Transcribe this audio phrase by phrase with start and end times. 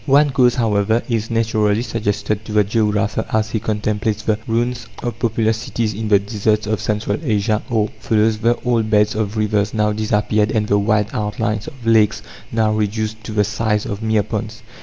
[0.07, 5.19] One cause, however, is naturally suggested to the geographer as he contemplates the ruins of
[5.19, 9.75] populous cities in the deserts of Central Asia, or follows the old beds of rivers
[9.75, 14.23] now disappeared and the wide outlines of lakes now reduced to the size of mere
[14.23, 14.63] ponds.